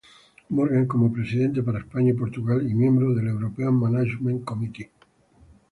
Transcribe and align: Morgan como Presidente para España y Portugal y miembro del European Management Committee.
Morgan 0.49 0.87
como 0.87 1.13
Presidente 1.13 1.61
para 1.61 1.77
España 1.77 2.09
y 2.09 2.13
Portugal 2.13 2.67
y 2.67 2.73
miembro 2.73 3.13
del 3.13 3.27
European 3.27 3.75
Management 3.75 4.43
Committee. 4.43 4.89